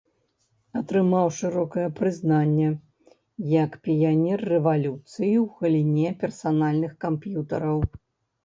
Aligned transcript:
Атрымаў 0.79 1.27
шырокае 1.39 1.83
прызнанне 1.99 2.69
як 3.51 3.71
піянер 3.83 4.39
рэвалюцыі 4.55 5.13
ў 5.13 5.45
галіне 5.59 6.09
персанальных 6.25 6.91
камп'ютараў. 7.07 7.77